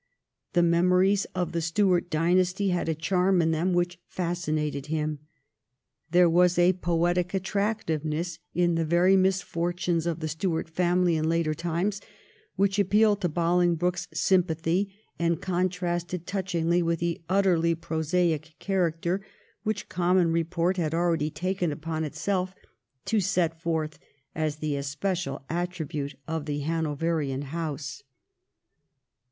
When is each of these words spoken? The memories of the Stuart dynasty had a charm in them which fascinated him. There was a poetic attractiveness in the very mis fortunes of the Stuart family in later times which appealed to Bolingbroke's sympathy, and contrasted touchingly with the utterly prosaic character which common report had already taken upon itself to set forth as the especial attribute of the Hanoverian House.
The 0.53 0.63
memories 0.63 1.25
of 1.35 1.51
the 1.51 1.61
Stuart 1.61 2.09
dynasty 2.09 2.69
had 2.69 2.89
a 2.89 2.95
charm 2.95 3.39
in 3.39 3.51
them 3.51 3.71
which 3.71 3.99
fascinated 4.07 4.87
him. 4.87 5.19
There 6.09 6.27
was 6.27 6.57
a 6.57 6.73
poetic 6.73 7.35
attractiveness 7.35 8.39
in 8.55 8.73
the 8.73 8.83
very 8.83 9.15
mis 9.15 9.43
fortunes 9.43 10.07
of 10.07 10.19
the 10.19 10.27
Stuart 10.27 10.67
family 10.69 11.17
in 11.17 11.29
later 11.29 11.53
times 11.53 12.01
which 12.55 12.79
appealed 12.79 13.21
to 13.21 13.29
Bolingbroke's 13.29 14.07
sympathy, 14.11 14.91
and 15.19 15.39
contrasted 15.39 16.25
touchingly 16.25 16.81
with 16.81 16.97
the 16.97 17.21
utterly 17.29 17.75
prosaic 17.75 18.55
character 18.57 19.23
which 19.61 19.87
common 19.87 20.31
report 20.31 20.77
had 20.77 20.95
already 20.95 21.29
taken 21.29 21.71
upon 21.71 22.03
itself 22.03 22.55
to 23.05 23.19
set 23.19 23.61
forth 23.61 23.99
as 24.33 24.55
the 24.55 24.75
especial 24.75 25.45
attribute 25.47 26.15
of 26.27 26.47
the 26.47 26.61
Hanoverian 26.61 27.43
House. 27.43 28.01